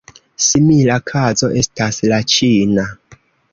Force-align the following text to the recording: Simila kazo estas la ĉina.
Simila 0.45 0.95
kazo 1.09 1.51
estas 1.61 2.01
la 2.15 2.21
ĉina. 2.35 2.89